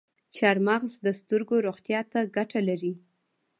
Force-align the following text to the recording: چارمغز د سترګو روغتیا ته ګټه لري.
چارمغز 0.35 0.93
د 1.05 1.07
سترګو 1.19 1.55
روغتیا 1.67 2.01
ته 2.11 2.19
ګټه 2.35 2.59
لري. 2.69 2.93